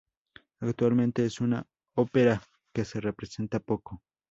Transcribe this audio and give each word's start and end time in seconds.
Actualmente, 0.61 1.25
es 1.25 1.41
una 1.41 1.67
ópera 1.95 2.41
que 2.73 2.85
se 2.85 2.99
representa 3.01 3.59
poco. 3.59 4.01